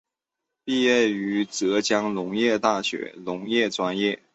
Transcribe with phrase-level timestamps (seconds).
[0.63, 4.19] 毕业于浙江农业大学农学专业。